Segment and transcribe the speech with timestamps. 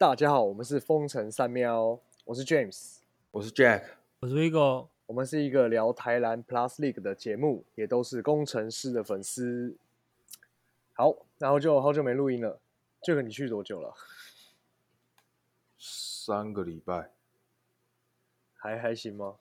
[0.00, 3.00] 大家好，我们是风城三喵，我是 James，
[3.32, 3.84] 我是 Jack，
[4.20, 9.76] 我是 Vigo，我们是一个聊台南 Plus League 的节目，也都是工程师的粉丝。
[10.94, 12.58] 好，然后就好久没录音了。
[13.02, 13.94] 这个你去多久了？
[15.78, 17.12] 三个礼拜，
[18.54, 19.36] 还还行吗？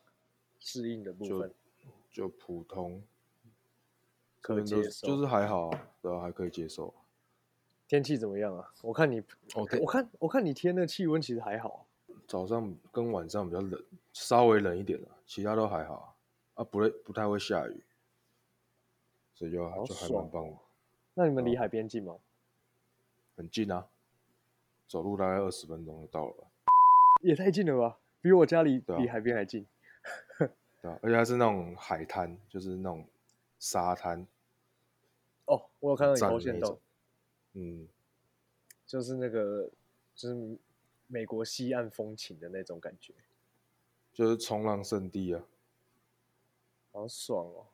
[0.60, 1.54] 适应的部分
[2.12, 3.02] 就普通，
[4.42, 6.94] 可接受，就是还好啊，对啊，还可以接受。
[7.90, 8.72] 天气怎么样啊？
[8.84, 9.20] 我看你，
[9.56, 11.88] 哦，我看我看你天那气温其实还好，
[12.28, 16.16] 早上跟晚上比较冷，稍微冷一点了，其他都还好
[16.54, 17.84] 啊，不会不太会下雨，
[19.34, 20.56] 所以就就还蛮棒的。
[21.16, 22.18] 那你们离海边近吗？
[23.36, 23.88] 很近啊，
[24.88, 26.48] 走路大概二十分钟就到了。
[27.24, 29.66] 也太近了吧，比我家里离海边还近。
[30.38, 33.08] 对啊，而且还是那种海滩，就是那种
[33.58, 34.28] 沙滩。
[35.46, 36.80] 哦，我有看到你头线洞。
[37.60, 37.86] 嗯，
[38.88, 39.70] 就是那个，
[40.16, 40.58] 就是
[41.08, 43.14] 美国西岸风情的那种感觉，
[44.14, 45.44] 就是冲浪圣地啊，
[46.94, 47.66] 好爽哦！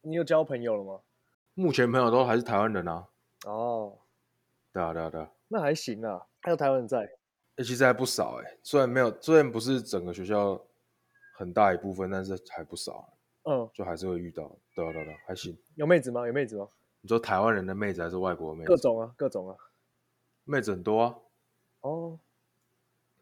[0.00, 1.00] 你有交朋友了吗？
[1.54, 3.06] 目前朋友都还是台湾人啊。
[3.44, 3.98] 哦，
[4.72, 7.04] 对啊，对啊，对啊，那还行啊，还有台湾人在。
[7.56, 10.58] 哎，其实还不少哎，虽然没有，虽然不是整个学校
[11.34, 13.12] 很大一部分，但是还不少。
[13.44, 15.56] 嗯，就还是会遇到，对啊，对啊，还行。
[15.74, 16.26] 有妹子吗？
[16.26, 16.68] 有妹子吗？
[17.06, 18.66] 你说台湾人的妹子还是外国妹子？
[18.66, 19.56] 各种啊，各种啊，
[20.42, 21.14] 妹子很多啊。
[21.82, 22.18] 哦，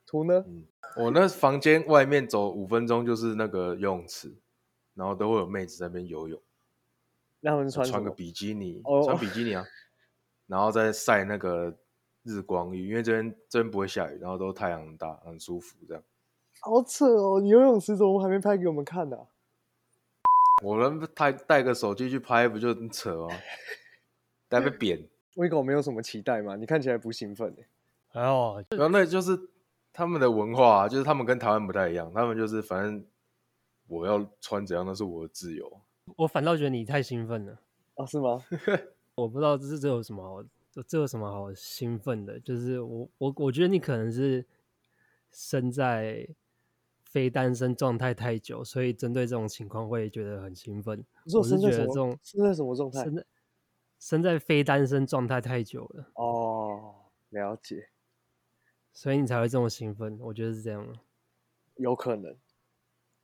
[0.07, 0.43] 图呢？
[0.49, 0.65] 嗯，
[0.97, 4.35] 我那房间外面走五分钟就是那个游泳池，
[4.95, 6.41] 然后都会有妹子在那边游泳。
[7.41, 9.63] 那他们穿穿个比基尼，穿比基尼啊，
[10.47, 11.77] 然后再晒那个
[12.23, 16.03] 日光浴，因为这边这边不会下雨，然后都太阳很大，很舒服这样。
[16.63, 17.39] 好扯哦！
[17.39, 19.19] 你游泳池怎么还没拍给我们看呢？
[20.65, 23.29] 我们带带个手机去拍，不就很扯吗？
[24.49, 25.07] 带被扁。
[25.35, 26.57] 威狗没有什么期待吗？
[26.57, 27.67] 你看起来不兴奋哎。
[28.09, 29.39] 还好，然后那就是
[29.93, 32.11] 他们的文化，就是他们跟台湾不太一样。
[32.15, 33.05] 他们就是反正
[33.89, 35.81] 我要穿怎样那是我的自由。
[36.17, 37.59] 我反倒觉得你太兴奋了
[37.97, 38.07] 啊？
[38.07, 38.43] 是吗？
[39.17, 40.43] 我不知道这是这有什么好，
[40.87, 42.41] 这有什么好兴奋的？
[42.41, 44.47] 就是我我我觉得你可能是
[45.31, 46.27] 身在。
[47.15, 51.07] 非单身状态太久，所以针对这种情况会觉得很兴奋。
[51.33, 53.05] 我是觉得这种身在什么状态？
[53.05, 53.27] 身在
[54.01, 56.11] 身在非单身状态太久了。
[56.15, 57.91] 哦，了解。
[58.93, 60.19] 所以你才会这么兴奋？
[60.23, 60.85] 我觉得是这样。
[61.77, 62.37] 有可能。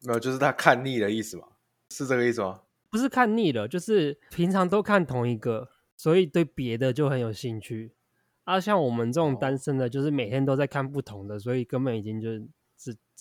[0.02, 1.48] 没有，就是他看腻的意思嘛？
[1.90, 2.62] 是这个意思吗？
[2.92, 7.96] 不是看腻了，就是平常都看同一个，所以对别的就很有兴趣。
[8.44, 12.28] 啊，像我们这种单身的，就是每天都在看不同的，所以根本已经就。
[12.28, 12.46] 这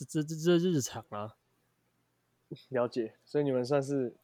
[0.06, 1.36] 这这这这日常啊，
[2.70, 4.16] 了解，所以你们算是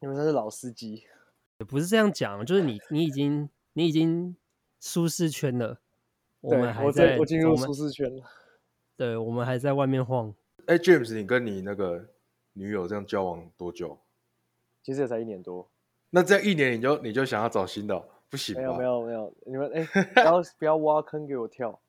[0.00, 1.04] 你们算是老司机，
[1.58, 4.36] 也不是这样讲，就是你你已经你已经
[4.80, 5.80] 舒适圈了，
[6.40, 8.24] 我们还在我进入舒适圈了，
[8.96, 10.34] 对，我们还在外面晃。
[10.66, 12.08] 哎，James，你跟你那个
[12.52, 13.98] 女友这样交往多久？
[14.82, 15.68] 其实也才一年多。
[16.10, 18.54] 那这一年你就你就想要找新的，不行？
[18.56, 21.80] 没有没有没有，你们哎，不要不要挖坑给我跳，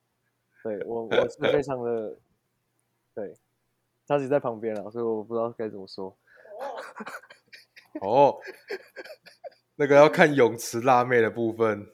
[0.63, 2.17] 对我我是非常的。
[3.15, 3.37] 对，
[4.07, 6.17] 他己在旁边了，所以我不知道该怎么说。
[8.01, 8.39] 哦，
[9.75, 11.87] 那个要看泳池辣妹的部分。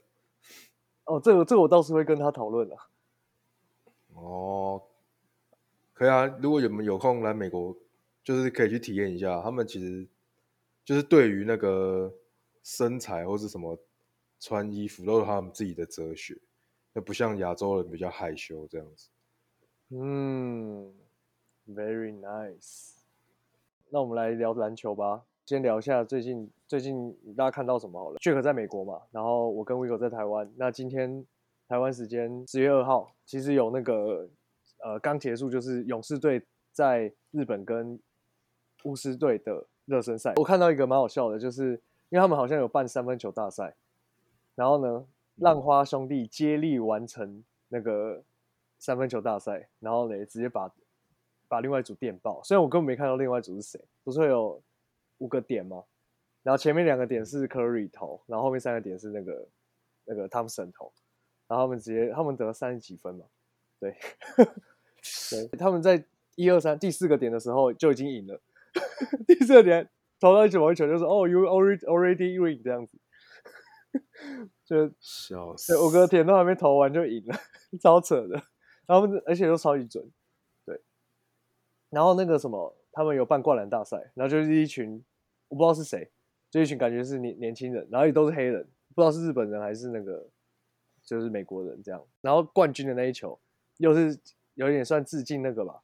[1.03, 2.77] 哦，这个这个我倒是会跟他讨论的。
[4.13, 4.81] 哦，
[5.93, 7.75] 可以啊，如果有有空来美国，
[8.23, 9.41] 就是可以去体验一下。
[9.41, 10.07] 他们其实
[10.85, 12.13] 就是对于那个
[12.63, 13.77] 身材或是什么
[14.39, 16.37] 穿衣服，都有他们自己的哲学，
[16.93, 19.09] 那不像亚洲人比较害羞这样子。
[19.89, 20.93] 嗯。
[21.69, 22.93] Very nice。
[23.89, 25.23] 那我们来聊篮球吧。
[25.45, 28.17] 先聊一下最近最近大家看到什么好了。
[28.17, 30.51] Jack 在美国嘛，然后我跟 Vigo 在台湾。
[30.57, 31.23] 那今天
[31.67, 34.27] 台湾时间十月二号，其实有那个
[34.83, 36.41] 呃刚结束，就是勇士队
[36.71, 37.99] 在日本跟
[38.85, 40.33] 巫师队的热身赛。
[40.37, 41.73] 我看到一个蛮好笑的，就是
[42.09, 43.75] 因为他们好像有办三分球大赛，
[44.55, 45.05] 然后呢，
[45.35, 48.23] 浪花兄弟接力完成那个
[48.79, 50.71] 三分球大赛，然后呢直接把。
[51.49, 54.63] 把另外一组电爆，虽然我根本没看到另外一组是谁，不是会有
[55.17, 55.83] 五个点吗？
[56.43, 59.49] 然后前面两个点是 Curry 投，然后后面三个点是那个
[60.05, 60.93] 那个 Thompson 投，
[61.47, 63.25] 然后他们直接他们得了三十几分嘛，
[63.79, 63.97] 对，
[65.31, 66.05] 对，他们在
[66.35, 68.39] 一二三第四个点的时候就已经赢了，
[69.27, 72.97] 第四个点投到一球一球就是哦，You already already win 这样子，
[74.63, 77.35] 就笑死，五个点都还没投完就赢了，
[77.81, 78.41] 超扯的，
[78.85, 80.09] 然后而且都超级准。
[81.89, 85.03] 然后那个什么，他们有办灌篮大赛，然后就是一群
[85.47, 86.09] 我不知道是谁，
[86.49, 88.63] 就一群感觉是年年轻人，然后也都是黑人，
[88.95, 90.27] 不知道是日本人还是那个
[91.03, 92.03] 就是美国人这样。
[92.21, 93.39] 然后冠军的那一球
[93.77, 94.19] 又是
[94.55, 95.81] 有点算致敬那个吧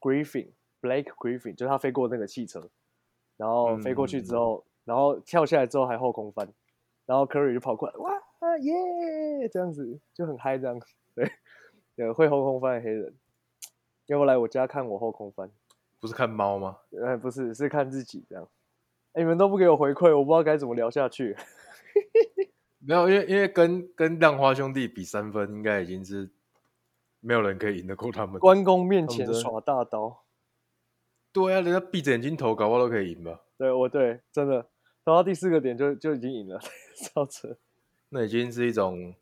[0.00, 0.48] ，Griffin
[0.80, 2.70] Blake Griffin，就是他飞过那个汽车，
[3.36, 6.48] 然后飞过去之后，然后跳下来之后还后空翻，
[7.06, 8.12] 然后 Curry 就跑过来，哇
[8.58, 10.86] 耶，这样子就很嗨这样子。
[11.14, 11.30] 对，
[11.94, 13.14] 对会后空翻的黑人，
[14.12, 15.50] 要不来我家看我后空翻？
[15.98, 16.76] 不是看猫吗？
[17.02, 18.46] 哎，不是，是看自己这样。
[19.14, 21.34] 哎，你们都不给我回馈，我不知道该怎么聊下去。
[22.84, 26.28] 没有，因为因为跟跟浪花兄弟比三分，应该已经是
[27.20, 28.38] 没有人可以赢得过他们。
[28.38, 30.24] 关公面前耍大刀。
[31.32, 33.40] 对啊，人家闭着眼睛投，搞不好都可以赢吧？
[33.56, 34.62] 对，我对，真的
[35.04, 36.60] 投到第四个点就就已经赢了，
[37.14, 37.56] 超扯。
[38.10, 39.14] 那已经是一种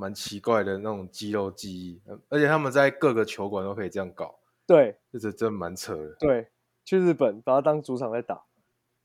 [0.00, 2.00] 蛮奇怪的那种肌肉记忆，
[2.30, 4.38] 而且他们在各个球馆都可以这样搞。
[4.66, 6.16] 对，这这真蛮扯的。
[6.18, 6.48] 对，
[6.86, 8.44] 去日本把它当主场在打，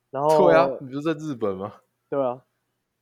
[0.09, 1.81] 然后对啊，你不是在日本吗？
[2.09, 2.45] 对啊，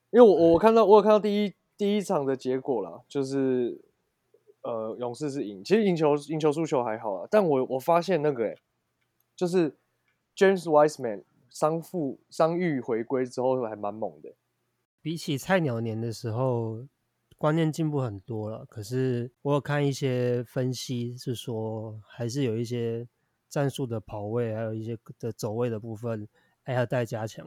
[0.10, 3.80] 因为我我看到我有看到第一第一场的结果啦，就是
[4.64, 8.58] 呃勇士是赢，其实赢球赢球输球还好啊，但我我发现那个哎，
[9.36, 9.78] 就是
[10.36, 14.34] James Wiseman 伤复伤愈回归之后还蛮猛的，
[15.00, 16.88] 比起菜鸟年的时候。
[17.44, 23.06] 观念进步很多了，可是我有看一些分析是说，还是有一些
[23.50, 26.26] 战术的跑位，还有一些的走位的部分
[26.62, 27.46] 还要待加强。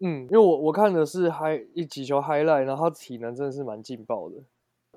[0.00, 4.42] 嗯，因为我我看的是 high 一几球 highlight，然后他体能真的是蛮劲爆的。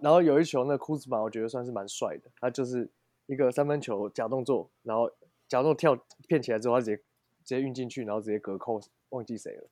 [0.02, 2.90] 然后有一球那库兹马，我觉得算是蛮帅的，他就是
[3.28, 5.08] 一个三分球假动作，然后
[5.48, 5.96] 假动作跳
[6.28, 7.04] 骗起来之后，他直接直
[7.44, 9.68] 接运进去，然后直接隔扣，忘记谁了，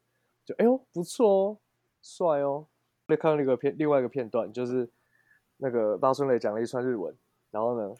[0.46, 1.58] 就哎呦不错哦，
[2.04, 2.68] 帅哦。
[3.16, 4.90] 看到那个片，另外一个片段就是
[5.58, 7.16] 那个巴春磊讲了一串日文，
[7.52, 7.96] 然后呢，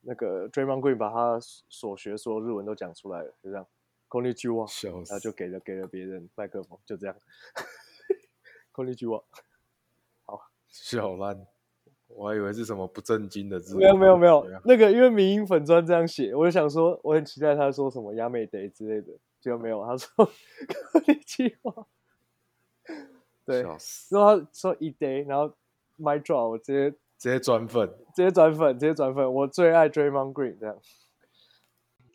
[0.00, 3.66] 那个 Draymond Green 把他所学所有日文都讲出来了，就这样
[4.08, 7.14] ，Konnichiwa，然后就给了给了别人麦克风，就这样，
[8.72, 9.22] Konnichiwa，
[10.24, 11.46] 好，笑烂，
[12.06, 20.08] 我还以为是什么不正经的字，没有没有没有，那个因为民音粉专这样写，我就想说我很期待他说什么亚美得之类的，结果没有，他说
[20.94, 21.86] Konnichiwa。
[23.48, 23.62] 对，
[24.10, 25.50] 然后说一 day，然后
[25.98, 30.78] my draw，我直接直接转粉，直接转粉，直接转粉，我最爱 Draymond Green 这样。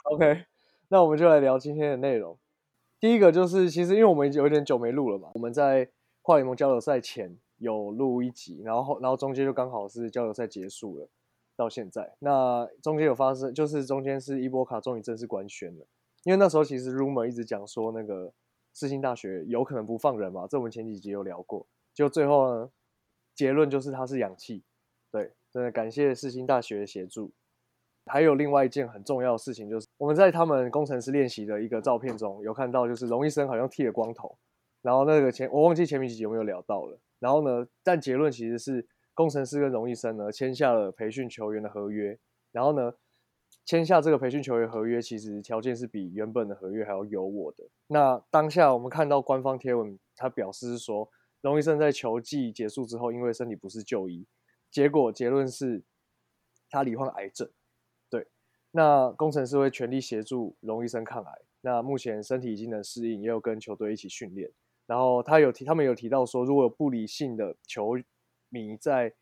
[0.03, 0.45] OK，
[0.89, 2.37] 那我们就来聊今天的内容。
[2.99, 5.89] 第一个就是，其实因为我们有点久没录了嘛，我们在
[6.21, 11.09] 跨联盟交流赛前有录一集，然后然后中间就刚好是交流赛结束了，
[11.55, 15.87] 到现在，那中间有发生，就是中间是伊波卡终于正式官宣了，
[16.25, 18.31] 因为那时候其实 rumor 一直讲说那个。
[18.73, 20.47] 世新大学有可能不放人嘛？
[20.47, 21.67] 这我们前几集有聊过。
[21.93, 22.69] 就最后呢，
[23.35, 24.63] 结论就是他是氧气。
[25.11, 27.31] 对，真的感谢世新大学的协助。
[28.05, 34.37] 还有另外一件很重要的事情，就是我们在他们工程师练习的一个照片中有看到，就是荣医生好像剃了光头。
[34.81, 36.99] 然后那个前我忘记前面几集有没有聊到了。
[37.19, 42.17] 然后呢，但结论其实是工程师跟荣医生呢签下了培训球员的合约。
[42.51, 42.93] 然后呢？
[43.65, 47.63] 签下这个培训球员合约，其实条件是比原本的合约还要优渥的。
[47.87, 51.09] 那当下我们看到官方贴文，他表示说，
[51.41, 54.25] 龙医生在球季结束之后，因为身体不适就医，
[54.69, 55.81] 结果结论是
[56.69, 57.49] 他罹患癌症。
[58.09, 58.27] 对，
[58.71, 61.41] 那工程师会全力协助龙医生抗癌。
[61.61, 64.51] 那目前身体已经能适应，也有跟球队一起训练。
[64.85, 67.93] 然后他有提，他们有提到说，如果有不理性的球
[68.49, 69.13] 迷在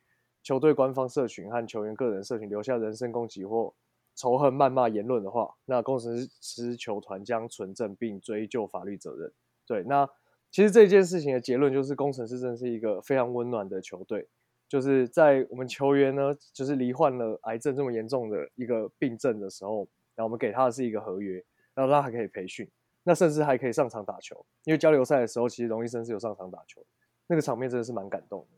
[0.41, 3.71] 球队官方社群和球员个人社群留下人身攻击或
[4.15, 9.31] 仇恨、谩骂言论的话，那工程师球团将存证并追究法律责任。
[9.65, 10.07] 对，那
[10.51, 14.27] 其实这件事情的结论就是，工程师真的是一个非常温暖的球队。
[14.67, 19.79] 就是在我们球员呢，就是罹患了癌症这么严重的一个病症的时候，
[20.15, 22.69] 然后我们给他的是一个合约，然后他还可以培训，
[23.03, 24.45] 那甚至还可以上场打球。
[24.63, 26.81] 因为交流赛的时候，其实荣医生是有上场打球，
[27.27, 28.57] 那个场面真的是蛮感动的。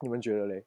[0.00, 0.66] 你们觉得嘞？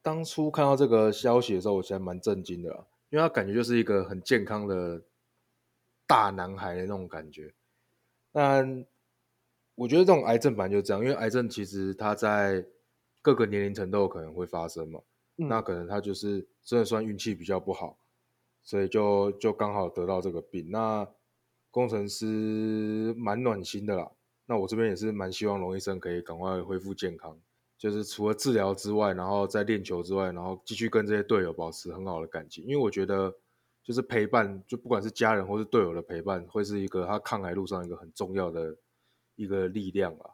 [0.00, 2.86] 当初看到这个消息的时候，我其实蛮震惊的。
[3.12, 5.02] 因为他感觉就是一个很健康的
[6.06, 7.52] 大男孩的那种感觉，
[8.32, 8.86] 但
[9.74, 12.64] 我觉得这种癌症本来就这样，因为癌症其实它在
[13.20, 15.00] 各个年龄层都有可能会发生嘛。
[15.36, 17.98] 那可能他就是真的算运气比较不好，
[18.62, 20.70] 所以就就刚好得到这个病。
[20.70, 21.06] 那
[21.70, 24.10] 工程师蛮暖心的啦，
[24.46, 27.38] 那我这边也是蛮希望龙医生可以赶快恢复健康。
[27.82, 32.62] 就是除了治疗之外，然后在练球之外，然后继续跟这些队友保持很好的感情。
[32.62, 33.34] 因为我觉得，
[33.82, 38.76] 就是陪伴，就不管是家人或是队友的陪伴，会是一个他抗癌路上一个很重要的
[39.34, 40.30] 一个力量啊。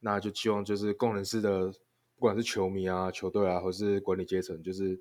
[0.00, 1.70] 那就希望就是工程师的，
[2.16, 5.00] 不管是球迷啊、球队啊，或是管理阶层，就是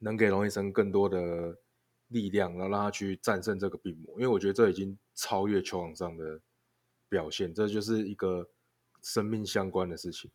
[0.00, 1.58] 能给龙医生更多的
[2.08, 4.16] 力量，然后让他去战胜这个病魔。
[4.16, 6.38] 因为我觉得这已经超越球场上的
[7.08, 8.46] 表现，这就是一个
[9.00, 10.30] 生命相关的事情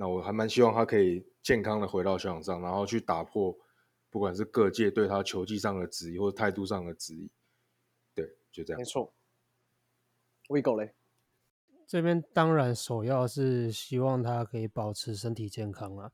[0.00, 3.52] 那我还蛮希望他可以健康的回到球场上，然后去打破
[4.10, 7.28] 不管是各界对他球技上的质疑或者态度上的质疑。
[8.14, 8.84] 对，就这样没。
[8.84, 9.12] 错。
[10.46, 10.94] Vigo 嘞，
[11.84, 16.12] 这边当然首要是希望他可以保持身体健康啊，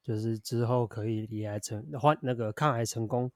[0.00, 3.32] 就是之后可以离癌成换那个抗癌成功，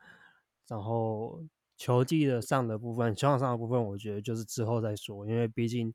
[0.68, 1.44] 然后
[1.76, 5.92] 球技的上的部分、球场上的部分，我觉得就是之后再说，因为毕竟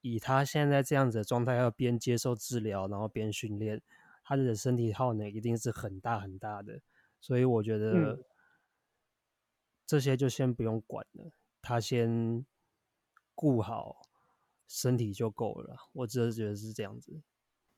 [0.00, 3.82] 以他现在这样子的状态，要边接受治疗，然后边训练，
[4.24, 6.80] 他的身体耗能一定是很大很大的，
[7.20, 8.24] 所以我觉得嗯
[9.86, 12.46] 这些就先不用管了，他先
[13.34, 14.02] 顾好
[14.68, 15.76] 身体就够了。
[15.92, 17.20] 我只是觉得是这样子。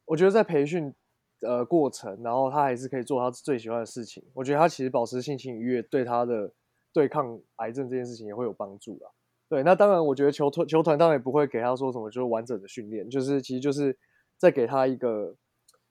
[0.05, 0.95] 我觉得在培训
[1.41, 4.23] 呃过程，然后他还是可以做他最喜欢的事情。
[4.35, 6.52] 我觉得他其实保持心情愉悦，对他的
[6.93, 9.11] 对抗癌症这件事情也会有帮助啦。
[9.52, 13.94] 对，那当然，我觉得球团球团当然也不会给他说什么就是完整的训练，就是其实就是
[14.38, 15.37] 再给他一个，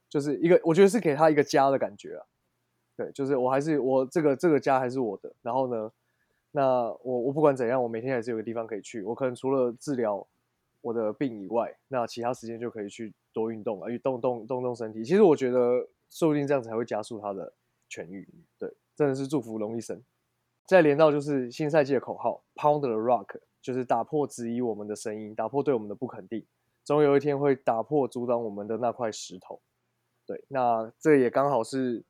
[0.10, 2.26] 就是一个我觉得是给他一个家的感觉啊。
[2.98, 5.32] 对，就是我还是我这个这个家还是我的。
[5.44, 5.92] 然后呢，
[6.50, 9.04] 那我我不管怎样，我每天还是有个地方可以去。
[9.04, 10.28] 我可能除了治疗
[10.82, 15.06] 我的病以外，那其他时间就可以去多运动啊，运动动动动身体。
[15.06, 17.54] 其实我觉得说不定这样才会加速他的
[17.92, 18.28] 痊愈。
[18.58, 20.02] 对，真的是祝福龙医生。
[20.66, 26.46] 再连到就是新赛季的口号 “Pound the Rock”，就是打破质疑我们的声音，打破对我们的不肯定，
[26.84, 29.62] 总有一天会打破阻挡我们的那块石头。
[30.26, 32.04] 对，那这也刚好是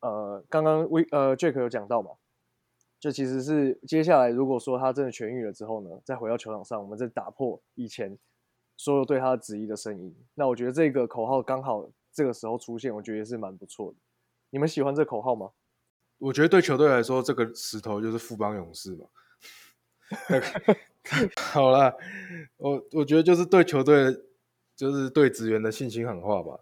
[0.00, 2.12] 呃，刚刚威呃 Jack 有讲到嘛，
[2.98, 8.18] 就其实是接下来如果说他真的痊愈了之后呢，再回到球场上，我们再打破以前
[8.76, 10.16] 所有对他质疑的声音。
[10.34, 13.98] 那我觉得这个口号刚好这个时候出现，我觉得也是蛮不错的。
[14.50, 15.50] 你们喜欢这口号吗？
[16.18, 19.06] 我觉得对球队来说，这个石头就是富邦勇士嘛。
[21.36, 21.94] 好啦，
[22.56, 24.14] 我我觉得就是对球队，
[24.76, 26.60] 就是对职员的信心喊话吧。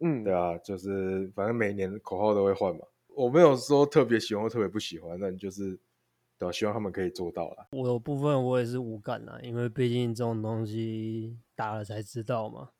[0.00, 2.82] 嗯，对啊，就是反正每年口号都会换嘛。
[3.08, 5.78] 我没有说特别喜欢或特别不喜欢，那你就是
[6.38, 7.66] 对、啊、希望他们可以做到啦。
[7.70, 12.70] 我有部分我也是无感啦，因为毕竟这种东西打了才知道嘛。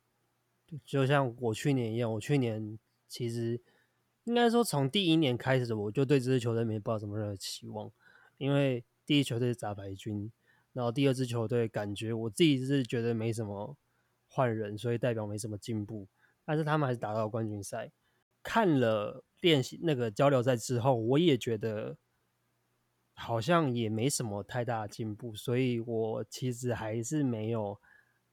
[0.66, 3.58] 就就像我去年一样，我去年其实
[4.24, 7.90] 应该说从第一年开始，我就对这支球队没抱什么任何期望，
[8.36, 10.30] 因为第一球队是杂牌军，
[10.72, 13.76] 然后第二支球队感觉我自己是觉得没什么
[14.28, 16.08] 换人，所以代表没什么进步，
[16.44, 17.92] 但是他们还是打到冠军赛。
[18.42, 21.96] 看了练习那个交流赛之后，我也觉得
[23.12, 27.80] 好像也没什么太大的进步，所以我其实还是没有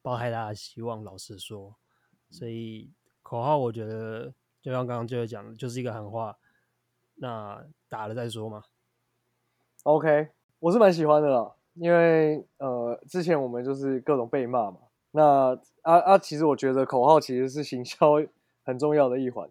[0.04, 1.04] 抱太大的希望。
[1.04, 1.76] 老实说，
[2.30, 2.92] 所以
[3.24, 6.38] 口号我觉得就像刚刚就讲的，就是一个喊话，
[7.16, 8.64] 那打了再说嘛。
[9.82, 10.30] OK，
[10.64, 14.78] 我是蛮喜欢的啦，因为呃，之前我们就是各种被骂嘛。
[15.12, 18.14] 那啊啊，其实我觉得口号其实是行销
[18.64, 19.50] 很重要的一环，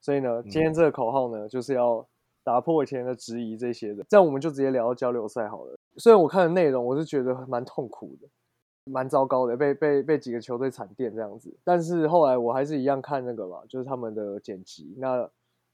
[0.00, 2.06] 所以呢，今天这个口号呢，就是要
[2.44, 4.04] 打破以前的质疑这些的。
[4.08, 5.74] 这样我们就直接聊到交流赛好了。
[5.96, 8.28] 虽然我看的内容我是觉得蛮痛苦的，
[8.84, 11.52] 蛮糟糕的，被被被几个球队惨电这样子。
[11.64, 14.94] 但是后来我还是一样看那个嘛，就是他们的剪辑。
[14.98, 15.28] 那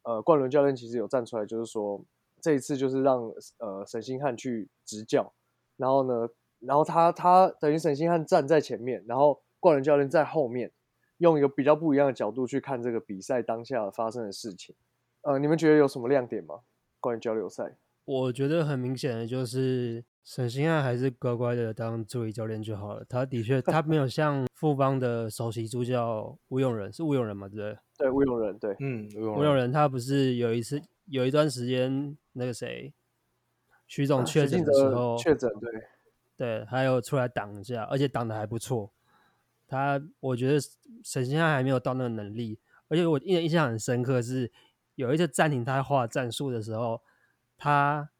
[0.04, 2.00] 呃，冠伦教练其实有站出来，就是说。
[2.40, 3.22] 这一次就是让
[3.58, 5.32] 呃沈星汉去执教，
[5.76, 6.28] 然后呢，
[6.60, 10.70] 然后他他等于沈星汉站在前面，然后冠伦教练在后面，
[11.18, 14.74] 用一个比较不一样的角度去看这个比赛当下发生的事情。
[15.22, 16.60] 呃，你们觉得有什么亮点吗？
[16.98, 17.76] 关于交流赛？
[18.06, 23.04] 我觉得很明显的就是沈星汉还是乖乖的当助理教练就好了。
[23.08, 27.78] 他的确他没有像富邦的首席助教吴永仁是吴永仁嘛，对不对？
[27.98, 30.80] 对，吴永仁，对，嗯，吴永仁他不是有一次
[31.10, 32.94] 有一段时间那个谁
[33.86, 35.70] 徐总确诊的时候，确诊对
[36.36, 38.92] 对，还有出来挡一下，而且挡的还不错。
[39.66, 40.58] 他我觉得
[41.04, 44.50] 沈星汉还没有到那个能力，而且我印印象很深刻是
[44.94, 47.02] 有一次暂停他画战术的时候，
[47.56, 48.10] 他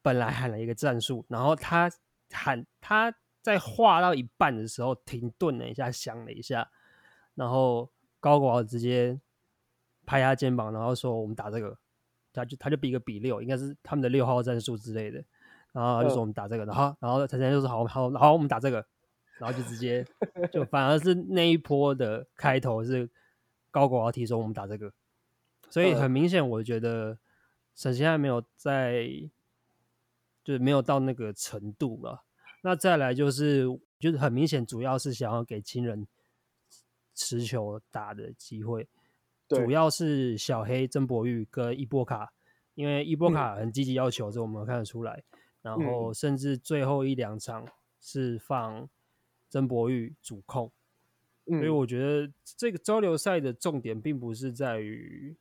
[0.00, 1.90] 本来喊了一个战术，然后他
[2.30, 6.70] 喊他在画到一半的时候停顿了一下，想了一下，
[7.34, 7.90] 然后
[8.20, 9.20] 高国豪直接
[10.06, 11.78] 拍他肩膀，然后说我们打这个，
[12.32, 15.22] 他就他就比一个比六，应该是他们的六号战术之类的，
[15.72, 18.84] 然后他就说我们打这个，然后然后陈晨就说好好好，我们打这个，
[19.38, 20.06] 然后就直接
[20.52, 23.08] 就反而是那一波的开头是
[23.70, 24.92] 高国豪提说我们打这个，
[25.70, 27.18] 所以很明显，我觉得
[27.74, 29.06] 沈星汉没有在，
[30.44, 32.24] 就是没有到那个程度了。
[32.62, 33.66] 那再来就是，
[33.98, 36.06] 就是很明显，主要是想要给亲人
[37.14, 38.86] 持球打的机会，
[39.56, 42.32] 主要是小黑、曾博玉跟伊波卡，
[42.74, 45.22] 因为伊波卡很积极要求，这我们看得出来。
[45.60, 47.64] 然后甚至最后一两场
[48.00, 48.88] 是放
[49.48, 50.72] 曾博玉主控，
[51.46, 55.36] 所以嗯我觉得这个交流赛的重点并不是在于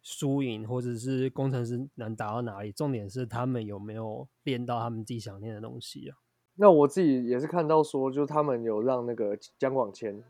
[0.00, 6.16] 输赢，或者是工程师能打到哪里，重点是他们有没有练到他们自己想练的东西啊。
[6.54, 10.24] 那我自己也是看到说，就是他们有让那个姜广谦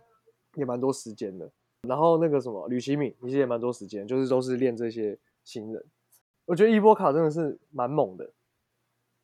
[0.57, 1.53] 也蛮多时间的，
[1.87, 5.85] 然后那个什么吕其敏其实也蛮多时间，就是都是练这些新人。
[6.45, 8.31] 我觉得伊波卡真的是蛮猛的，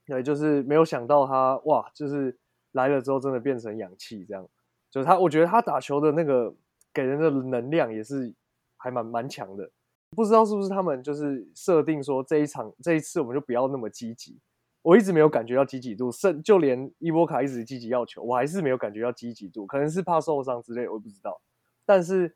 [0.06, 2.36] 对，就是没有想到他哇，就是
[2.72, 4.48] 来了之后真的变成氧气这样，
[4.90, 6.54] 就是他，我觉得他打球的那个
[6.92, 8.34] 给人的能量也是
[8.76, 9.70] 还蛮蛮强的。
[10.16, 14.38] 不知道是不是他们就是设定说这一场这一次我们就不要那么积极，
[14.82, 21.40] 我一直没有感觉到积极度，甚就连伊波卡一直积极要求，我还是没有感觉到积极度，可能是怕受伤之类，我也不知道。
[21.86, 22.34] 但是，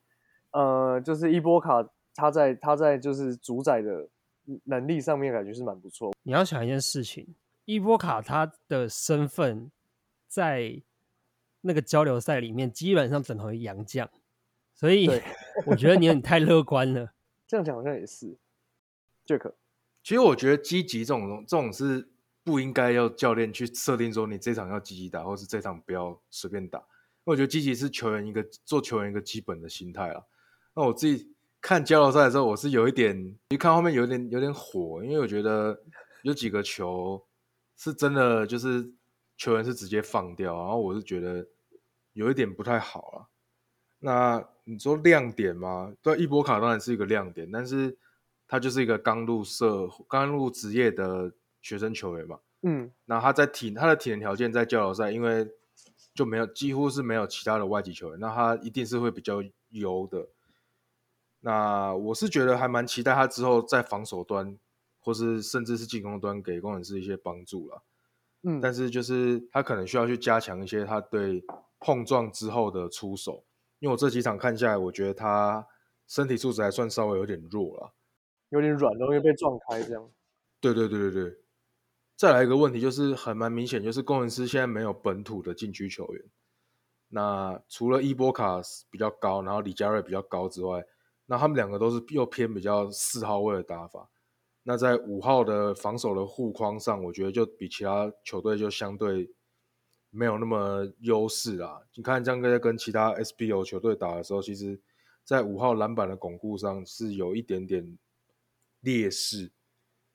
[0.56, 4.08] 呃，就是伊波卡他在他在就是主宰的
[4.64, 6.14] 能力上面感觉是蛮不错。
[6.22, 7.34] 你要想一件事情，
[7.66, 9.70] 伊波卡他的身份
[10.26, 10.80] 在
[11.60, 14.08] 那个交流赛里面基本上等同于洋将，
[14.72, 15.10] 所以
[15.66, 17.12] 我觉得你很太乐观了。
[17.46, 18.34] 这样讲好像也是
[19.26, 19.52] ，Jack，
[20.02, 22.08] 其实我觉得积极这种东这种是
[22.42, 26.82] 不应该要教练去设定说你这场要积极打，或是这场不要随便打。
[27.24, 30.24] 我觉得积极是球员一个做球员一个基本的心态啊。
[30.76, 35.80] 那我自己看交流赛的时候，我是有一点，一看后面有点有点火，因为我觉得
[36.20, 37.24] 有几个球
[37.78, 38.92] 是真的就是
[39.38, 41.46] 球员是直接放掉，然后我是觉得
[42.12, 43.26] 有一点不太好了。
[44.00, 45.94] 那你说亮点吗？
[46.02, 47.96] 对，伊波卡当然是一个亮点，但是
[48.46, 52.38] 他就是一个刚入社、刚入职业的学生球员嘛。
[52.60, 55.48] 嗯，那他在体他的体能条件在交流赛，因为
[56.14, 60.28] 就没有几乎是没有其他的外籍球员，那他一定是会比较优的。
[61.46, 64.58] 那我是觉得还蛮期待他之后在防守端，
[64.98, 67.84] 或是甚至是进攻端给工程师一些帮助了。
[68.42, 71.44] 嗯，但是就是他可能需要去加强一些他对
[71.78, 73.44] 碰撞之后的出手，
[73.78, 75.64] 因为我这几场看下来，我觉得他
[76.08, 77.94] 身体素质还算稍微有点弱了。
[78.48, 80.10] 有点软，容易被撞开这样。
[80.60, 81.38] 对对对对对。
[82.16, 86.24] 再来一个问题就是很蛮明显，就是工程师现在没有本土的禁区球员。
[87.08, 90.84] 那除了伊波卡比较高，然后李佳瑞比较高之外，
[91.26, 94.08] 那他们两个都是又偏比较四号位的打法。
[94.62, 99.30] 那在五号的防守的护框上，我觉得就比其他球队就相对
[100.10, 101.82] 没有那么优势啦。
[101.94, 104.80] 你看，江哥在跟其他 SBO 球队打的时候，其实
[105.22, 107.96] 在五号篮板的巩固上是有一点点
[108.80, 109.52] 劣势。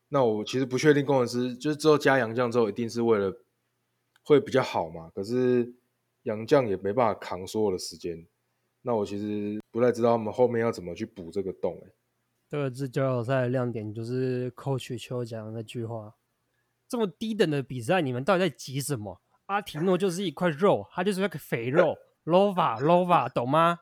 [0.09, 3.33] 那我其实不确定工程师就是之后加洋将之后，一定是为了
[4.23, 5.09] 会比较好嘛？
[5.15, 5.73] 可是
[6.23, 8.27] 洋将也没办法扛所有的时间。
[8.81, 11.93] 那我其实不太知道他们后面要怎么去补这个洞、欸。
[12.49, 16.13] 这个是交流赛的亮点，就是 Coach 邱讲的那句话：
[16.87, 19.21] 这么低等的比赛，你们到底在急什么？
[19.45, 23.79] 阿提诺就是一块肉，他就是那个肥肉，Lova Lova， 懂吗？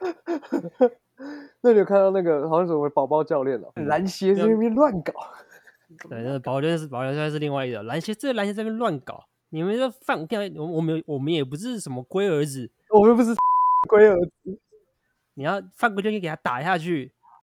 [1.62, 5.12] 那你有看到那个好像什么宝宝教练哦，篮协在那边乱搞，
[6.08, 13.34] 对，那保练是保练是另外一个篮协，这个篮协在那边乱搞，你们这犯，我我们我们也不是什么龟儿子，我们又不是
[13.84, 14.60] 龟儿子。
[15.34, 17.12] 你要犯规就应该给他打下去。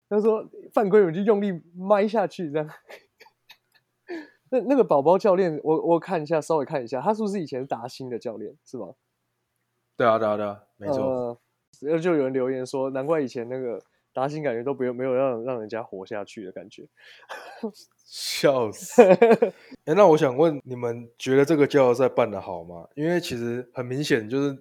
[0.08, 2.68] 他说犯规我就用力埋下去这样。
[4.50, 8.86] 那那个宝宝教练，我我看一下，稍微看一下，他是不是以前是达兴的教练是吧？
[9.96, 11.04] 对啊，对啊，对啊，没错。
[11.04, 11.38] 呃，
[11.82, 13.78] 然后就有人留言说，难怪以前那个
[14.14, 16.88] 达兴感觉都不用没有让让人家活下去的感觉。
[18.06, 19.02] 笑死！
[19.84, 22.88] 哎、那我想问，你们觉得这个交流赛办的好吗？
[22.94, 24.56] 因为其实很明显，就是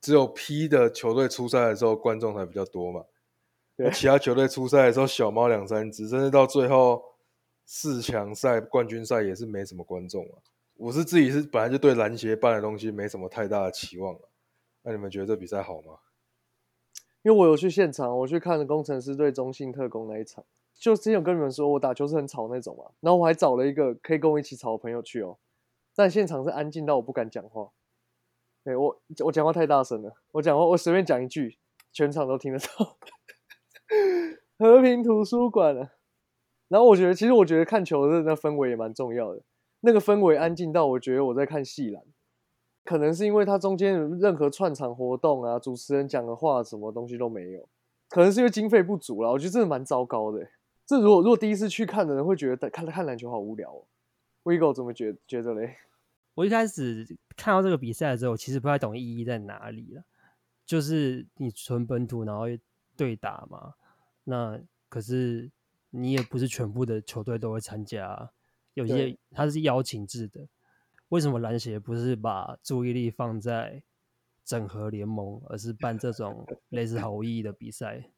[0.00, 3.04] 只有 P 的球队出赛的时候，观众才比较多嘛。
[3.76, 7.02] 那对其他球队出赛的时候，小猫两三只，甚至到最后
[7.64, 10.38] 四强赛、冠军赛也是没什么观众啊。
[10.74, 14.20] 我是自己是本来就对篮协办的东西没什么太大的期望啊。
[14.82, 15.98] 那你们觉得这比赛好吗？
[17.22, 20.44] 因为我有去现场，我去看了工程师对中信特工那一场。
[20.74, 25.36] 就之前有跟你们说，我打球是很吵那种嘛，然后我还找了一个可以跟我一起吵的朋友去哦，
[25.96, 27.72] 但现场是安静到我不敢讲话。
[28.64, 31.58] 对我，我讲话太大声了，我讲话我随便讲一句，
[31.92, 32.96] 全场都听得到。
[34.58, 35.92] 和平图书馆啊，
[36.68, 39.42] 然后我觉得，其实我觉得看球的那氛围也蛮重要的，
[39.80, 42.02] 那个氛围安静到我觉得我在看戏篮。
[42.84, 47.68] 可能是因为它中间有任何串场活动啊，主持人讲的话什么东西都没有，
[48.08, 49.30] 可能是因为经费不足啦。
[49.30, 50.48] 我觉得真的蛮糟糕的。
[50.86, 53.84] 这如果如果第一次去看的人会觉得看看篮球好无聊哦。
[54.44, 55.76] Vigo 怎么觉觉得嘞？
[56.38, 57.04] 我一开始
[57.36, 60.04] 看到这个比赛的时候，其实不太懂意义在哪里了。
[60.64, 62.44] 就是你纯本土，然后
[62.96, 63.74] 对打嘛，
[64.22, 65.50] 那可是
[65.90, 68.30] 你也不是全部的球队都会参加啊，
[68.74, 70.46] 有些对它是邀请制的。
[71.08, 73.82] 为什么篮协不是把注意力放在
[74.44, 78.12] 整合联盟，而是办这种类似毫无意义的比赛。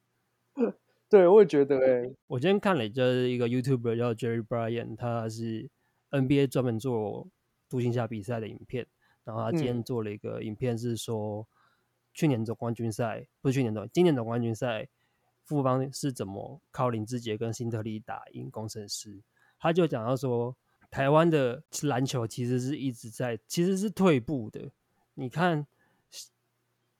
[1.09, 5.71] 对，我也觉得、欸，我今天看了就是一个 YouTuber 叫 Jerry Bryan，他是
[6.11, 7.27] NBA 专门做
[7.71, 8.85] 独行侠比赛的影片，
[9.23, 11.47] 然后他今天嗯做了一个影片，是说
[12.13, 14.89] 去年总冠军赛不是去年总，今年总冠军赛
[15.45, 19.21] 富邦是怎么靠林志杰跟辛特利打赢工程师。
[19.57, 20.53] 他就讲到说，
[20.89, 24.69] 台湾的篮球其实是一直在，其实是退步的。
[25.13, 25.65] 你看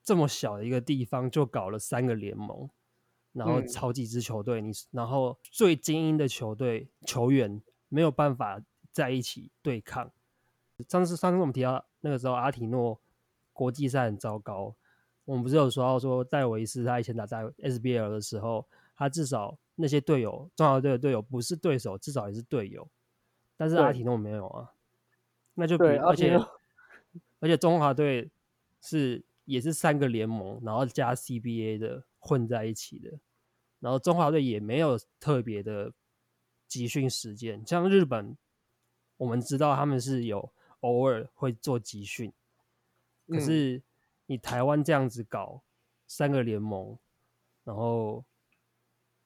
[0.02, 2.70] 这么小的一个地方，就搞了三个联盟，
[3.34, 8.62] 然后嗯好几支球队，你然后最精英的球队球员没有办法
[8.94, 10.10] 在一起对抗。
[10.90, 13.00] 上次上次我们提到那个时候阿提诺
[13.54, 14.76] 国际赛很糟糕，
[15.26, 22.88] 我们不是有说到说戴维斯他以前打在 SBL 的时候，他至少那些队友中华队的队友不是对手，至少也是队友，
[23.58, 24.00] 但是阿对。
[24.00, 24.72] 提诺没有啊，
[25.54, 26.38] 那就比而且
[27.40, 28.30] 而且中华队
[28.82, 33.12] 是也是三个联盟，然后加 CBA 的混在一起的，
[33.80, 35.92] 然后中华队也没有特别的
[36.68, 38.38] 集训时间，像日本，
[39.18, 42.32] 我们知道他们是有偶尔会做集训，
[43.28, 43.82] 可嗯是
[44.28, 45.62] 你台湾这样子搞
[46.06, 46.98] 三个联盟，
[47.64, 48.24] 然后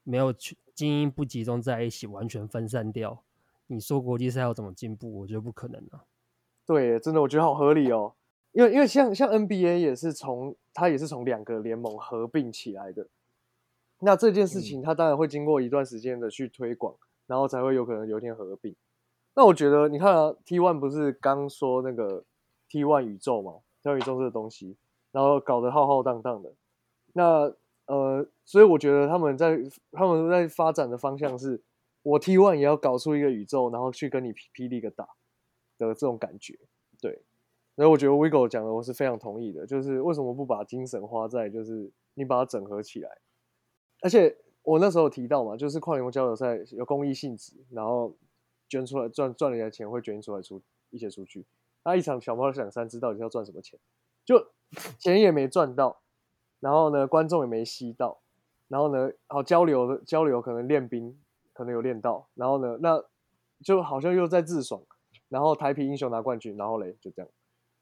[0.03, 3.23] 没有去精英不集中在一起，完全分散掉，
[3.67, 5.19] 你说国际赛要怎么进步？
[5.19, 6.05] 我觉得不可能啊。
[6.65, 8.15] 对，真的我觉得好合理哦。
[8.51, 13.07] 因为因为像像 NBA 也是从它也是从两个联盟合并起来的，
[13.99, 16.95] 那这件事情它当然会经过一段时间的去推广，
[17.27, 18.75] 然后才会有可能有一天合并。
[19.35, 22.23] 那我觉得你看啊，T One 不是刚说那个
[22.69, 24.77] T One 宇宙嘛，T One 宇宙这个东西，
[25.11, 26.53] 然后搞得浩浩荡荡的。
[27.13, 27.53] 那
[27.87, 29.59] 呃，所以我觉得他们在
[29.91, 31.61] 他们在发展的方向是，
[32.01, 35.05] 我 T One 也要搞出一个宇宙，然后去跟你霹霹雳个打
[35.77, 36.57] 的这种感觉。
[37.01, 37.21] 对，
[37.75, 43.09] 所以我觉得 Vigo 讲的我是非常同意的，就是为什么不把精神花在就是你把它整合起来，
[44.01, 48.15] 而且我那时候提到嘛，就是跨联盟交流赛有公益性质，然后
[48.67, 51.45] 捐出来赚赚人家钱会捐出来出一些出去，
[51.83, 53.79] 那一场小猫两三只到底是要赚什么钱？
[54.23, 54.51] 就
[54.99, 56.01] 钱也没赚到，
[56.59, 58.21] 然后呢观众也没吸到，
[58.67, 61.19] 然后呢好交流的交流可能练兵
[61.53, 63.03] 可能有练到，然后呢那
[63.63, 64.81] 就好像又在自爽。
[65.27, 67.29] 然后台皮英雄拿冠军，然后嘞就这样。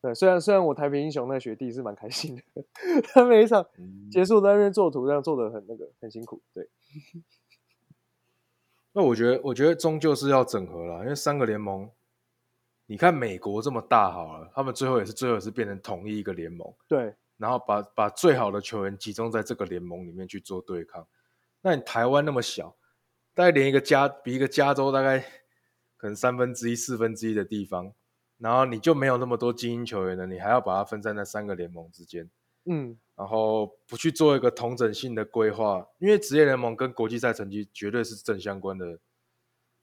[0.02, 2.64] 对，虽然虽然我台皮英雄那学弟是蛮开心的，
[3.14, 6.42] 他每一场嗯结束在那边做图，这样做的很那个很辛苦。
[6.54, 6.70] 对，
[8.94, 11.90] 那我觉得，我觉得终究是要整合了，因为三个联盟，
[12.86, 21.08] 你看美国这么大好了，他们最后也是最后也是变成统一一个联盟，对，然后把把最好的球员集中在这个联盟里面去做对抗。
[21.62, 22.76] 那你台湾那么小，
[23.34, 25.20] 大概连一个加比一个加州大概
[25.98, 27.94] 可能三分之一、四分之一的地方，
[28.38, 32.30] 然后你就没有那么多精英球员了，你还要把它分散在三个联盟之间。
[32.66, 39.00] 嗯，然后不去做一个同整性的规划，因为职业联盟跟国际赛成绩绝对是正相关的，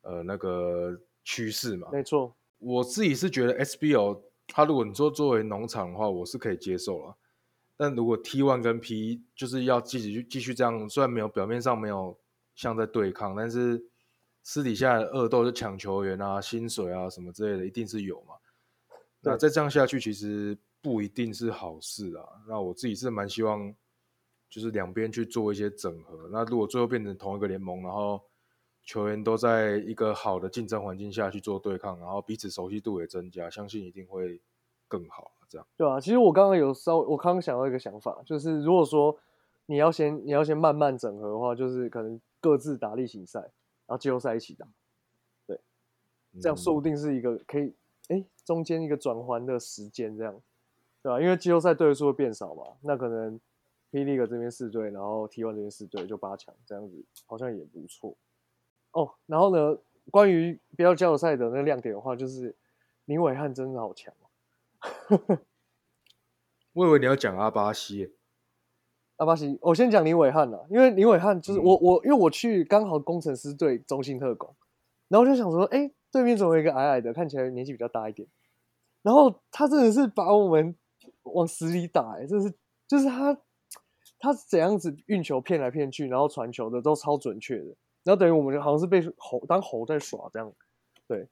[0.03, 1.89] 呃，那个趋势嘛。
[1.93, 7.17] 没错，我自己是觉得 SBO 它如果你说作为农场的话，我是可以接受了。
[7.77, 12.19] 但如果 T1 跟 P 就是要继续继续这样，虽然没有表面上没有
[12.55, 13.83] 像在对抗，但是
[14.43, 18.35] 私底下的恶斗就抢球员啊、薪水啊什么之类的，一定是有嘛。
[19.21, 22.25] 那再这样下去，其实不一定是好事啊。
[22.47, 23.75] 那我自己是蛮希望，
[24.49, 26.29] 就是两边去做一些整合。
[26.33, 28.21] 那如果最后变成同一个联盟，然后
[28.83, 34.41] 球员都在一个好的竞争环境下去做对抗，然后彼此熟悉度也增加，相信一定会
[34.89, 35.33] 更好。
[35.49, 36.01] 这样，对啊。
[36.01, 39.19] 其实我刚刚有稍，我刚刚想到一个想法，就是如果说
[39.67, 43.51] 你要先你要先慢慢整合的话，就是可能各自打例行赛，然
[43.89, 44.67] 后季后赛一起打，
[45.47, 45.61] 对
[46.41, 47.75] 这样嗯说不定是一个可以，
[48.09, 50.41] 哎，中间一个转换的时间，这样，
[51.03, 53.41] 对吧、因为季后赛队数会变少嘛，那可能
[53.91, 58.17] P League 这边四队，然后 T One 这边四队就八强，这样子好像也不错。
[58.93, 59.79] 哦，然后呢，
[60.11, 62.55] 关于不要交流赛的那个亮点的话，就是
[63.07, 65.39] 林伟汉真的好强哦。
[66.75, 68.13] 我以为你要讲阿巴西，
[69.17, 74.55] 阿巴西，我先讲林伟汉啦，因为林伟汉就是嗯我我因为我去刚好工程师队中信特工，
[75.09, 78.29] 然后我就想说，哎，对面怎么有一个矮矮的，看起来年纪比较大一点，
[79.03, 80.77] 然后他真的是把我们
[81.25, 82.53] 往死里打、哎，这是
[82.89, 83.37] 就是他
[84.19, 90.53] 他是怎样子运球骗来骗去，然后传球的都超准确的，然后等于我们好像是被猴当猴在耍这样，
[91.07, 91.29] 对，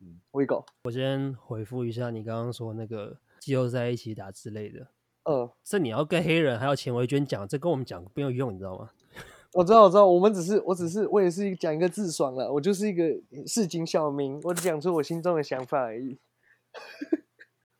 [0.00, 4.86] 嗯威狗，我先回复一下你刚刚说那个季后赛一起打之类的，
[5.24, 8.90] 嗯，这你要跟黑人还有钱维娟讲，这跟我们讲没有用，你知道吗？
[9.54, 13.04] 我知道，我知道，我们只是，我只是，我也是讲一个自爽了，我就是一个
[13.46, 16.18] 市井小民，我只讲出我心中的想法而已。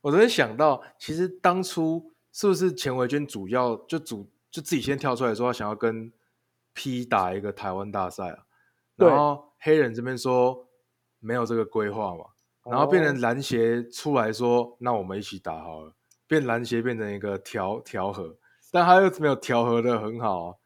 [0.02, 6.12] 我昨天想到，其实当初是不是钱维娟主要就主就自己先跳出来说他想要跟
[6.74, 8.44] P 打一个台湾大赛啊？
[8.96, 10.66] 然后黑人这边说
[11.20, 12.24] 没有这个规划嘛，
[12.64, 15.92] 然后变成哦篮协出来说，那我们一起打好了，
[16.26, 18.36] 变篮协变成一个调调和，
[18.72, 20.56] 但他又没有调和的很好啊，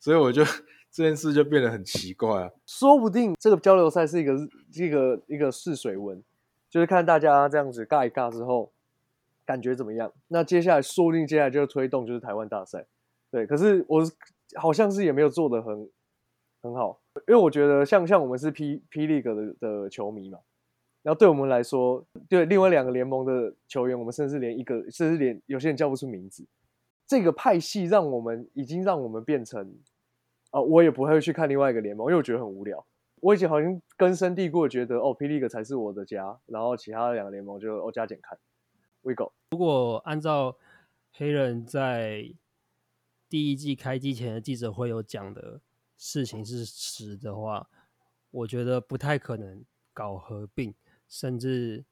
[0.00, 0.44] 所以我就
[0.90, 2.50] 这件事就变得很奇怪啊。
[2.66, 4.34] 说不定这个交流赛是一个
[4.72, 6.20] 一个一个试水温，
[6.74, 8.72] 就是看大家这样子尬一尬之后
[9.46, 10.12] 感觉怎么样。
[10.26, 12.84] 那接下来说不定接下来就推动就是台湾大赛，
[13.30, 13.46] 对。
[13.46, 14.02] 可是我
[14.56, 15.88] 好像是也没有做的很
[16.62, 20.40] 很好，因为我觉得像像我们是 P P League 的的球迷嘛，
[21.04, 26.44] 然后对我们来说，对另外两个联盟的球员，我们甚至连一个甚至连有些人叫不出名字。
[27.06, 29.72] 这个派系让我们已经让我们变成
[30.50, 32.84] 啊、我也不会去看另外一个联盟，因为我觉得很无聊。
[33.24, 38.38] 我以前好像根深蒂固的觉得，哦霹雳 e 才是我的家，然后其他的两个联盟就哦加减看。
[39.00, 40.58] We go，如果按照
[41.10, 42.34] 黑人在
[43.30, 45.62] 第一季开机前的记者会有讲的
[45.96, 47.66] 事情是实的话，
[48.30, 50.74] 我觉得不太可能搞合并，
[51.08, 51.86] 甚至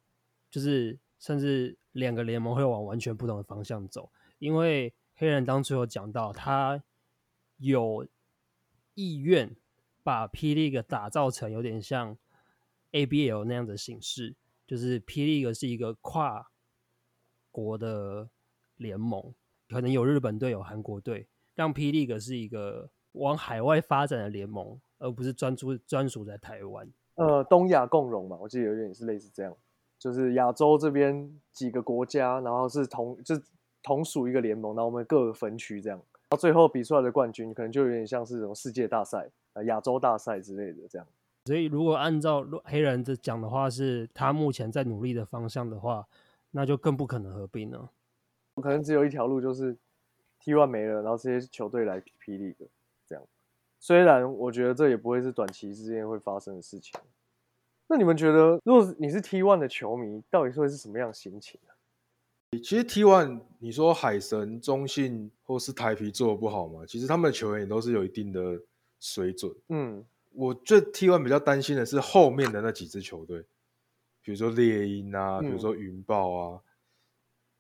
[0.51, 6.85] 就是甚至两个联盟会往完全不同的方向走，因为黑人当初有讲到他
[7.57, 8.07] 有
[8.93, 9.57] 意愿
[10.03, 12.17] 把霹雳 e 打造成有点像
[12.93, 14.35] ABL 那样的形式，
[14.67, 16.51] 就是霹雳 e 是一个跨
[17.51, 18.29] 国的
[18.77, 19.35] 联盟，
[19.69, 26.93] 可能有日本队、有韩国队，让霹雳 e 是一个往海外发展的联盟，而不是专注专属在台湾。
[27.15, 29.55] 呃，东亚共荣嘛，我记得有点是类似这样，
[29.99, 33.35] 就是亚洲这边几个国家，然后是同就
[33.83, 41.07] 同属一个联盟，然后我们各个分区这样，到最后比出来的冠军可能就有点像是什么世界大赛、呃亚洲大赛之类的这样。
[41.47, 46.07] 所以，如果按照黑人的讲的话，是他目前在努力的方向的话，
[46.53, 47.91] 那就更不可能合并了。
[48.63, 49.77] 可能只有一条路，就是
[50.39, 52.67] T one 没了，然后这些球队来霹雳的
[53.07, 53.25] 这样。
[53.81, 57.01] 虽然我觉得这也不会是短期之间会发生的事情。
[57.89, 61.75] 那你们觉得，如果你是 T one 的球迷，到底会是什么样的心情啊？
[62.53, 66.85] 其实 T One，你说海神、中信或是台皮做的不好吗？
[66.87, 68.61] 其实他们的球员也都是有一定的
[69.03, 69.53] 水准。
[69.69, 73.45] 嗯，我最 T One 比较担心的是后面的那几支球队，
[74.23, 76.61] 比如说猎鹰啊，嗯比如说云豹啊，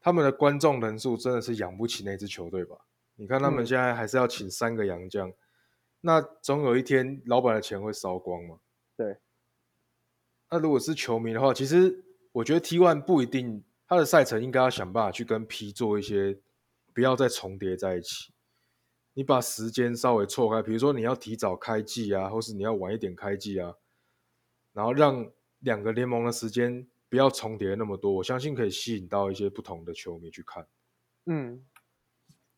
[0.00, 2.76] 他们的观众人数真的是养不起那支球队吧？
[3.16, 5.32] 你看他们嗯现在还是要请三个洋将，
[6.02, 8.60] 那总有一天老板的钱会烧光嘛。
[8.96, 9.18] 对。
[10.48, 16.38] 那如果是球迷的话，其实我觉得 T One 不一定，他的赛程应该要想办法去跟 P 做一些，
[16.94, 18.31] 不要再重叠在一起。
[19.14, 23.74] 你把时间稍微错开，比如说你要提早开季啊，或是你要晚一点开季啊，
[24.72, 30.66] 然后让两个联盟的时间不要重叠那么多，我相信可以吸引到一些不同的球迷去看，
[31.26, 31.64] 嗯，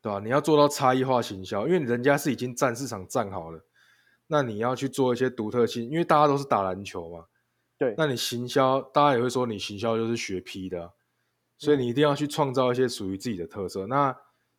[0.01, 3.67] 对吧、你要做到差异化行销，因为人家是已经占市场占好了，
[4.29, 7.27] 那你要去做一些独特性，因为大家都是打篮球嘛，
[7.77, 10.91] 对，那你行销，大家也会说你行销就是学 P 的啊、
[11.59, 13.87] 所以你一定要去创造一些属于自己的特色。
[13.87, 14.17] 那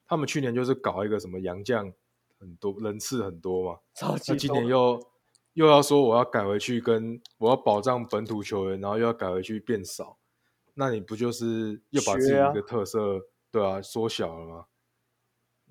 [0.08, 1.92] 他们去年就是搞一个什么洋将
[2.40, 5.00] 很多人次很多嘛，超级那今年又
[5.54, 10.18] 又要说我要改回去跟我要保障本土球员，然后又要改回去变少，
[10.74, 14.66] 那你不就是又把自己学啊一个特色、对啊缩小了吗？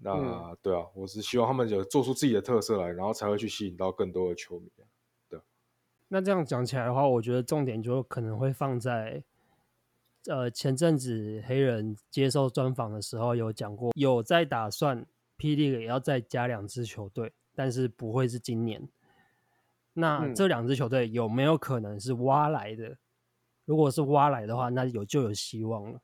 [0.03, 4.89] 那、嗯对啊，我是希望他们有做出自己的特色来，然后才会去吸引到更多的球迷啊。
[6.09, 9.25] 那这样讲起来的话，我觉得重点就可能会放在，
[10.27, 15.07] 呃，前阵子黑人接受专访的时候有讲过，有在打算
[15.37, 18.89] 霹雳也要再加两支球队，但是不会是今年。
[19.93, 22.97] 那嗯这两支球队有没有可能是挖来的？
[23.65, 26.01] 如果是挖来的话，那有就有希望了。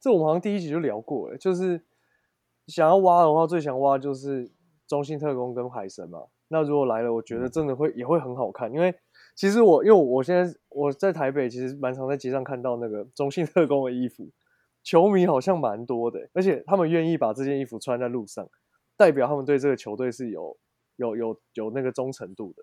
[0.00, 1.84] 这我们好像第一集就聊过了，就是
[2.66, 4.52] 想要挖的话，最想挖就是
[4.86, 6.26] 中信特工跟海神嘛。
[6.48, 8.94] 那如果来了，我觉得真的会也会很好看，因为
[9.34, 14.30] 其实我因为我现在我在台北，其实蛮常在街上看到那个中信特工的衣服，
[14.82, 18.48] 球迷好像蛮多的，而且他们愿意把这件衣服穿在路上，
[18.96, 20.56] 代表他们对这个球队是有
[20.96, 22.62] 有有有那个忠诚度的，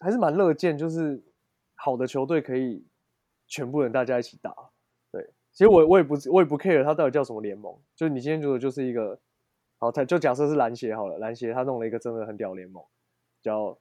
[0.00, 1.22] 还是蛮乐见，就是
[1.76, 2.84] 好的球队可以
[3.46, 4.52] 全部人大家一起打。
[5.12, 9.20] 对，其实我我也不我也不 care 他到底叫什么联盟，就是你今天觉得就是一个
[9.78, 12.84] 好，他就假设是篮协好了，篮协他弄了一个真的很屌联盟，
[13.40, 13.78] 叫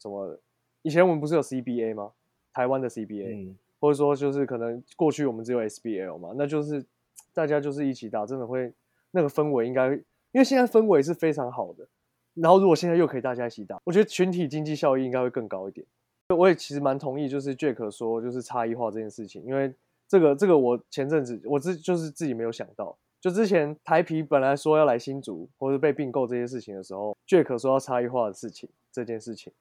[0.00, 0.38] 什么？
[0.86, 2.12] 以前我们不是有 CBA 吗？
[2.52, 6.86] 台湾的 CBA，、嗯，或者说就是可能过去我们只有 SBL 嘛，那就是
[7.34, 8.72] 大家就是一起打，真的会
[9.10, 11.88] 那个氛围应该，因为现在氛围是非常好的，
[12.34, 15.84] 然后如果现在又可以大家一起打，我觉得群体经济效益应该会更高一点。
[16.28, 19.74] 我也其实蛮同意，就是 Jack 说就是差异化这件事情，因为
[20.06, 29.52] 这个这个我前阵子我自就是自己没有想到，就之前台皮本来说要来新竹或者被并购这些事情的时候，Jack 说要差异化的事情这件事情，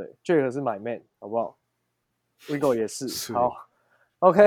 [0.00, 1.58] 对，Jack 是 my man，好不好
[2.46, 3.52] ？Vigo 也是，是好
[4.20, 4.40] ，OK，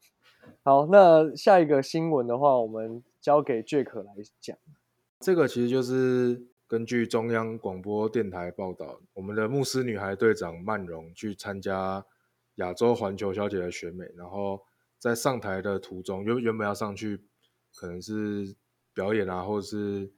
[0.64, 4.56] 好，那下一个新闻的话，我们交给 Jack 来讲。
[5.20, 12.06] 这个其实就是根据中央广播电台报道，我们的牧师女孩队长曼荣去参加
[12.54, 14.62] 亚洲环球小姐的选美，然后
[14.98, 17.22] 在上台的途中，原原本要上去
[17.74, 18.56] 可能是
[18.94, 20.10] 表演啊，或者是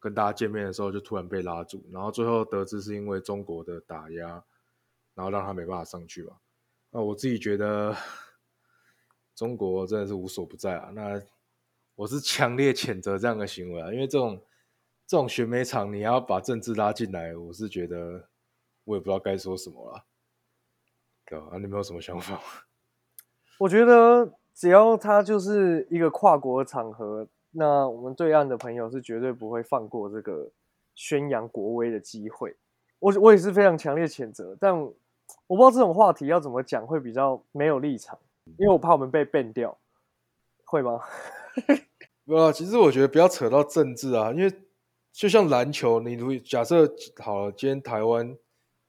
[0.00, 4.42] 跟大家见面的时候，就突然被拉住，然后最后得知是因为中国的打压，
[5.14, 6.32] 然后让他没办法上去嘛。
[6.90, 7.94] 那我自己觉得
[9.34, 10.90] 中国真的是无所不在啊。
[10.94, 11.22] 那
[11.94, 14.42] 我是强烈谴责这样的行为啊，因为这种
[15.06, 18.26] 这种选美场你要把政治拉进来，我是觉得
[18.84, 20.04] 我也不知道该说什么了。
[21.26, 22.40] 对啊，你们有什么想法？
[23.58, 30.50] 我觉得只要它就是一个跨国的场合，那我们对岸的朋友是绝对不会放过这个
[30.94, 32.56] 宣扬国威的机会。
[32.98, 34.92] 我我也是非常强烈谴责，但我
[35.48, 38.18] 不知道这种话题要怎么讲会比较没有立场，
[38.58, 39.78] 因为我怕我们被 ban 掉，
[40.64, 41.00] 会吗？
[42.26, 44.52] 不啊，其实我觉得不要扯到政治啊，因为
[45.12, 48.36] 就像篮球，你如果假设好了，今天台湾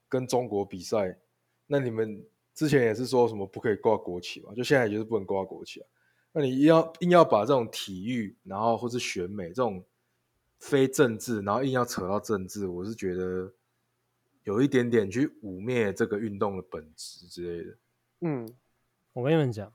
[0.08, 1.17] 跟中国比赛，
[1.65, 4.54] 那你们之前也是说什么不可以挂国旗嘛？
[4.54, 5.88] 就现在也就是不能挂国旗啊。
[6.34, 9.84] 那你硬要硬要把这种体育，然后或是选美这种
[10.60, 13.52] 非政治，然后硬要扯到政治，我是觉得
[14.44, 17.78] 有一点点去污蔑这个运动的本质之类的。
[18.22, 18.48] 嗯，
[19.13, 19.74] 我跟你们讲，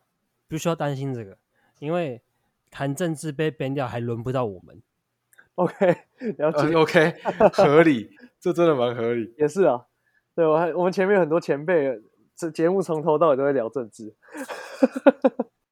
[0.49, 1.37] 不需要担心这个，
[1.79, 2.23] 因为
[2.71, 4.83] 谈政治被 ban 掉还轮不到我们。
[5.57, 5.75] OK，
[6.38, 6.59] 了解。
[6.59, 7.14] 呃 OK，
[7.53, 9.35] 合理，这真的蛮合理。
[9.38, 9.87] 也是啊，
[10.35, 12.01] 对我还我们前面很多前辈，
[12.35, 14.14] 这节目从头到尾都在聊政治。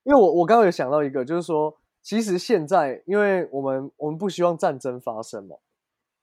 [0.05, 5.57] 因为我我刚刚有想到一个，就是说，其实现在因为我们我们不希望战争发生嘛，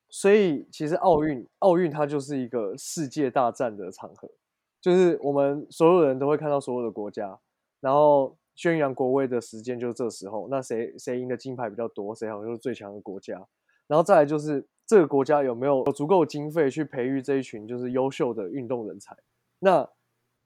[0.10, 4.30] 所以其实奥运奥运它就是一个世界大战的场合，
[4.80, 7.39] 就是我们所有人都会看到所有的国家，
[7.80, 13.48] 然后宣扬国威的时间就是这时候，那谁谁赢的金牌比较多，谁好像就是最强的国家。
[13.88, 19.15] 然后再来就是这个国家有没有足够经费去培育这一群就是优秀的运动人才，
[19.60, 19.89] 那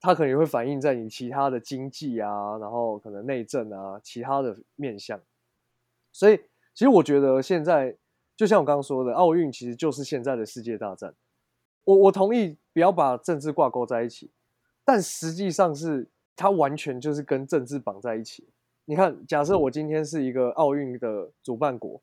[0.05, 5.19] 它可能会反映在你其他的经济啊，然后可能内政啊，其他的面向。
[6.11, 6.37] 所以
[6.73, 7.97] 其实我觉得现在
[8.37, 11.15] 就像我刚刚说的，奥运其实就是现在的世界大战。
[11.83, 14.31] 我我同意不要把政治挂钩在一起，
[14.85, 18.47] 但实际上是它完全就是跟政治绑在一起。
[18.85, 22.01] 你看，假设我今天是一个奥运的主办国。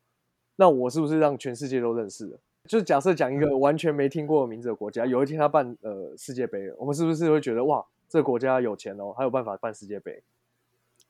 [0.57, 2.39] 那我是不是让全世界都认识了？
[2.69, 10.23] 就是假设讲一个完全没听过名字的国家，有一天他办呃世界杯了，我们是不是会觉得哇，这个国家有钱哦，还有办法办世界杯？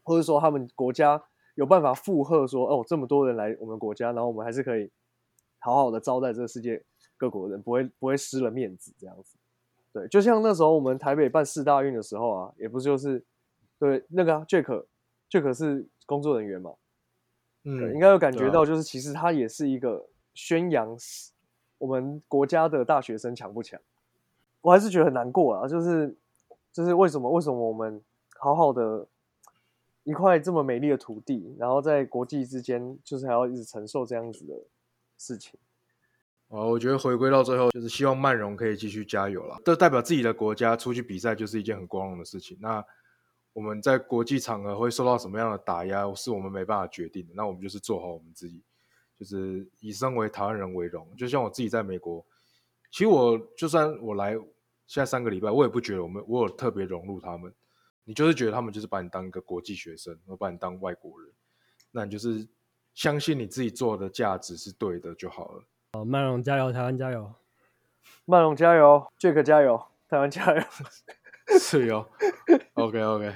[0.04, 1.20] 或者说他们国家
[1.56, 4.88] 有办法附和说哦，这么多人来我们国家，然后我们还是可以
[5.58, 6.80] 好好的招待这个世界
[7.16, 9.36] 各国人，不会不会失了面子这样子。
[9.92, 13.24] 对，就像那时候我们台北办四大运的时候啊，也不就是
[13.80, 16.74] 对那个 Jack，Jack 是工作人员嘛。
[17.64, 20.96] 嗯，应该有感觉到，就是其实他也是一个宣扬
[21.78, 23.80] 我们国家的大学生强不强，
[24.60, 26.16] 我还是觉得很难过啊，就是
[26.72, 28.02] 就是为什么为什么我们
[28.38, 29.06] 好好的
[30.04, 34.54] 一块这么美丽的土地，然后在国际之间就是还要一直承受这样子的
[35.16, 35.60] 事情，
[36.48, 39.60] 啊，我觉得回归到最后，就是希望曼荣可以继续加油啦。
[39.64, 42.58] 这代表自己的国家出去比赛就是一件很光荣的事情。
[42.60, 42.84] 那
[43.52, 47.34] 我们在国际场合会受到什么样的打压，是我们没办法决定的。
[47.34, 48.62] 那我们就是做好我们自己，
[49.18, 51.06] 就是以身为台湾人为荣。
[51.16, 52.24] 就像我自己在美国，
[52.90, 54.36] 其实我就算我来
[54.92, 57.50] 现在三个礼拜，我也不觉得我们我有特别融入他们。
[58.04, 61.32] 你就是觉得他们就是把你当一个国际学生，或把你当外国人，
[61.90, 62.46] 那你就是
[62.92, 65.64] 相信你自己做的价值是对的就好了。
[65.94, 67.32] 好，曼荣加油，台湾加油！
[68.26, 70.62] 曼荣加油，Jack 加油，台湾加油。
[71.58, 72.06] 是哟
[72.74, 73.32] ，OK OK，